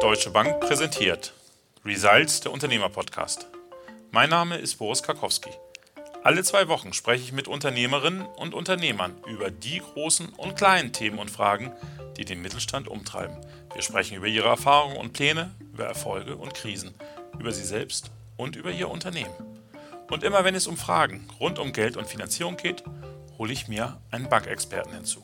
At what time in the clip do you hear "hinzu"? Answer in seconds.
24.94-25.22